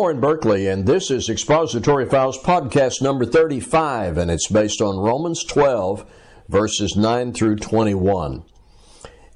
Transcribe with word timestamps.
Warren 0.00 0.18
Berkeley, 0.18 0.66
and 0.66 0.86
this 0.86 1.10
is 1.10 1.28
Expository 1.28 2.08
Files 2.08 2.38
podcast 2.38 3.02
number 3.02 3.26
35, 3.26 4.16
and 4.16 4.30
it's 4.30 4.48
based 4.48 4.80
on 4.80 4.96
Romans 4.96 5.44
12, 5.44 6.10
verses 6.48 6.96
9 6.96 7.34
through 7.34 7.56
21. 7.56 8.42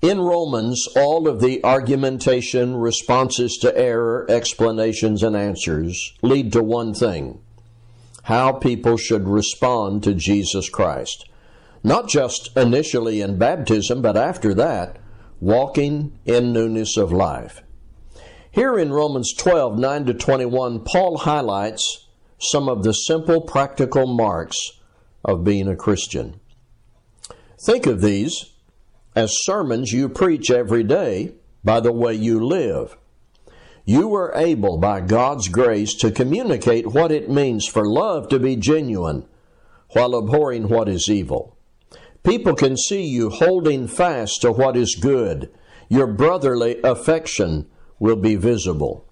In 0.00 0.20
Romans, 0.22 0.88
all 0.96 1.28
of 1.28 1.42
the 1.42 1.62
argumentation, 1.62 2.76
responses 2.76 3.58
to 3.58 3.76
error, 3.76 4.24
explanations, 4.30 5.22
and 5.22 5.36
answers 5.36 6.14
lead 6.22 6.50
to 6.54 6.62
one 6.62 6.94
thing 6.94 7.42
how 8.22 8.50
people 8.50 8.96
should 8.96 9.28
respond 9.28 10.02
to 10.04 10.14
Jesus 10.14 10.70
Christ. 10.70 11.28
Not 11.82 12.08
just 12.08 12.56
initially 12.56 13.20
in 13.20 13.36
baptism, 13.36 14.00
but 14.00 14.16
after 14.16 14.54
that, 14.54 14.96
walking 15.40 16.18
in 16.24 16.54
newness 16.54 16.96
of 16.96 17.12
life. 17.12 17.60
Here 18.54 18.78
in 18.78 18.92
Romans 18.92 19.34
12 19.36 19.80
9 19.80 20.04
to 20.06 20.14
21, 20.14 20.84
Paul 20.84 21.18
highlights 21.18 22.06
some 22.38 22.68
of 22.68 22.84
the 22.84 22.92
simple 22.92 23.40
practical 23.40 24.06
marks 24.06 24.56
of 25.24 25.42
being 25.42 25.66
a 25.66 25.74
Christian. 25.74 26.38
Think 27.66 27.86
of 27.86 28.00
these 28.00 28.52
as 29.16 29.42
sermons 29.42 29.90
you 29.90 30.08
preach 30.08 30.52
every 30.52 30.84
day 30.84 31.32
by 31.64 31.80
the 31.80 31.90
way 31.90 32.14
you 32.14 32.46
live. 32.46 32.96
You 33.84 34.06
were 34.06 34.32
able, 34.36 34.78
by 34.78 35.00
God's 35.00 35.48
grace, 35.48 35.92
to 35.94 36.12
communicate 36.12 36.86
what 36.86 37.10
it 37.10 37.28
means 37.28 37.66
for 37.66 37.84
love 37.84 38.28
to 38.28 38.38
be 38.38 38.54
genuine 38.54 39.26
while 39.94 40.14
abhorring 40.14 40.68
what 40.68 40.88
is 40.88 41.08
evil. 41.10 41.58
People 42.22 42.54
can 42.54 42.76
see 42.76 43.02
you 43.02 43.30
holding 43.30 43.88
fast 43.88 44.42
to 44.42 44.52
what 44.52 44.76
is 44.76 44.94
good. 44.94 45.50
Your 45.88 46.06
brotherly 46.06 46.80
affection 46.84 47.66
will 47.98 48.16
be 48.16 48.36
visible. 48.36 49.06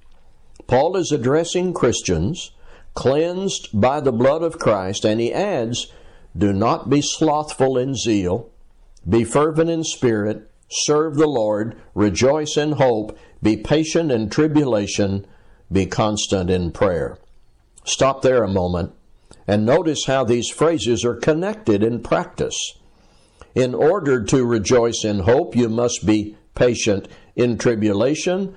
Paul 0.66 0.96
is 0.96 1.12
addressing 1.12 1.74
Christians 1.74 2.52
cleansed 2.94 3.68
by 3.72 4.00
the 4.00 4.12
blood 4.12 4.42
of 4.42 4.58
Christ, 4.58 5.04
and 5.04 5.20
he 5.20 5.32
adds, 5.32 5.86
Do 6.36 6.52
not 6.52 6.90
be 6.90 7.00
slothful 7.00 7.78
in 7.78 7.94
zeal 7.94 8.52
be 9.08 9.24
fervent 9.24 9.68
in 9.68 9.84
spirit, 9.84 10.48
serve 10.70 11.16
the 11.16 11.26
Lord, 11.26 11.76
rejoice 11.94 12.56
in 12.56 12.72
hope, 12.72 13.18
be 13.42 13.56
patient 13.56 14.12
in 14.12 14.30
tribulation, 14.30 15.26
be 15.70 15.86
constant 15.86 16.50
in 16.50 16.70
prayer. 16.70 17.18
Stop 17.84 18.22
there 18.22 18.44
a 18.44 18.48
moment 18.48 18.92
and 19.48 19.66
notice 19.66 20.04
how 20.06 20.22
these 20.22 20.48
phrases 20.48 21.04
are 21.04 21.16
connected 21.16 21.82
in 21.82 22.00
practice. 22.00 22.56
In 23.54 23.74
order 23.74 24.22
to 24.24 24.44
rejoice 24.44 25.04
in 25.04 25.20
hope, 25.20 25.56
you 25.56 25.68
must 25.68 26.06
be 26.06 26.36
patient 26.54 27.08
in 27.34 27.58
tribulation 27.58 28.56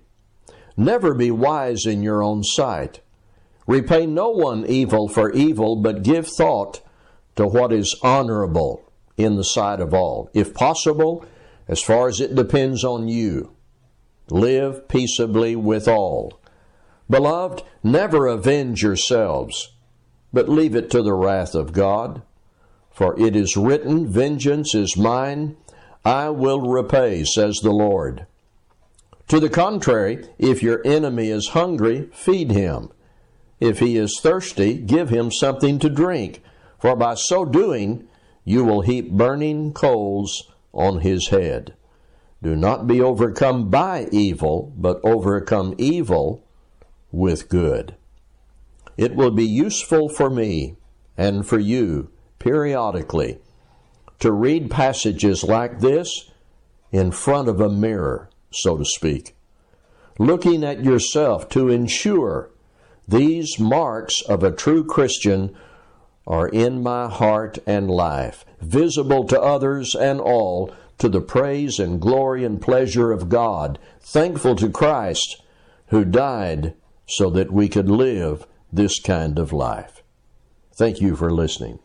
Never 0.81 1.13
be 1.13 1.29
wise 1.29 1.85
in 1.85 2.01
your 2.01 2.23
own 2.23 2.43
sight. 2.43 3.01
Repay 3.67 4.07
no 4.07 4.31
one 4.31 4.65
evil 4.65 5.07
for 5.07 5.31
evil, 5.31 5.75
but 5.75 6.01
give 6.01 6.27
thought 6.27 6.81
to 7.35 7.45
what 7.45 7.71
is 7.71 7.95
honorable 8.01 8.91
in 9.15 9.35
the 9.35 9.43
sight 9.43 9.79
of 9.79 9.93
all. 9.93 10.31
If 10.33 10.55
possible, 10.55 11.23
as 11.67 11.83
far 11.83 12.07
as 12.07 12.19
it 12.19 12.33
depends 12.33 12.83
on 12.83 13.07
you. 13.07 13.51
Live 14.31 14.87
peaceably 14.87 15.55
with 15.55 15.87
all. 15.87 16.39
Beloved, 17.07 17.61
never 17.83 18.25
avenge 18.25 18.81
yourselves, 18.81 19.73
but 20.33 20.49
leave 20.49 20.73
it 20.73 20.89
to 20.89 21.03
the 21.03 21.13
wrath 21.13 21.53
of 21.53 21.73
God. 21.73 22.23
For 22.89 23.19
it 23.19 23.35
is 23.35 23.55
written, 23.55 24.11
Vengeance 24.11 24.73
is 24.73 24.97
mine, 24.97 25.57
I 26.03 26.29
will 26.29 26.61
repay, 26.61 27.23
says 27.23 27.57
the 27.57 27.69
Lord. 27.69 28.25
To 29.31 29.39
the 29.39 29.49
contrary, 29.49 30.27
if 30.37 30.61
your 30.61 30.85
enemy 30.85 31.29
is 31.29 31.55
hungry, 31.55 32.09
feed 32.11 32.51
him. 32.51 32.91
If 33.61 33.79
he 33.79 33.95
is 33.95 34.19
thirsty, 34.19 34.73
give 34.73 35.07
him 35.07 35.31
something 35.31 35.79
to 35.79 35.89
drink, 35.89 36.43
for 36.77 36.97
by 36.97 37.15
so 37.15 37.45
doing 37.45 38.09
you 38.43 38.65
will 38.65 38.81
heap 38.81 39.09
burning 39.09 39.71
coals 39.71 40.51
on 40.73 40.99
his 40.99 41.29
head. 41.29 41.75
Do 42.43 42.57
not 42.57 42.87
be 42.87 42.99
overcome 42.99 43.69
by 43.69 44.09
evil, 44.11 44.73
but 44.75 44.99
overcome 45.01 45.75
evil 45.77 46.45
with 47.09 47.47
good. 47.47 47.95
It 48.97 49.15
will 49.15 49.31
be 49.31 49.47
useful 49.47 50.09
for 50.09 50.29
me 50.29 50.75
and 51.15 51.47
for 51.47 51.57
you 51.57 52.11
periodically 52.37 53.39
to 54.19 54.33
read 54.33 54.69
passages 54.69 55.41
like 55.41 55.79
this 55.79 56.29
in 56.91 57.11
front 57.11 57.47
of 57.47 57.61
a 57.61 57.69
mirror, 57.69 58.27
so 58.51 58.77
to 58.77 58.85
speak, 58.85 59.35
looking 60.19 60.63
at 60.63 60.83
yourself 60.83 61.49
to 61.49 61.69
ensure 61.69 62.51
these 63.07 63.59
marks 63.59 64.21
of 64.21 64.43
a 64.43 64.51
true 64.51 64.83
Christian 64.83 65.55
are 66.27 66.47
in 66.47 66.83
my 66.83 67.09
heart 67.09 67.57
and 67.65 67.89
life, 67.89 68.45
visible 68.61 69.25
to 69.25 69.41
others 69.41 69.95
and 69.95 70.21
all, 70.21 70.73
to 70.99 71.09
the 71.09 71.21
praise 71.21 71.79
and 71.79 71.99
glory 71.99 72.45
and 72.45 72.61
pleasure 72.61 73.11
of 73.11 73.27
God, 73.27 73.79
thankful 73.99 74.55
to 74.57 74.69
Christ 74.69 75.41
who 75.87 76.05
died 76.05 76.75
so 77.07 77.29
that 77.31 77.51
we 77.51 77.67
could 77.67 77.89
live 77.89 78.45
this 78.71 78.99
kind 78.99 79.37
of 79.37 79.51
life. 79.51 80.03
Thank 80.77 81.01
you 81.01 81.15
for 81.15 81.31
listening. 81.31 81.79